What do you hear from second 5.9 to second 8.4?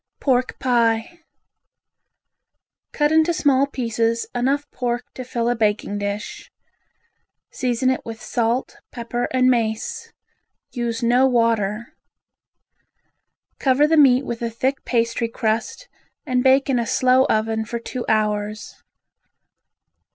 dish. Season it with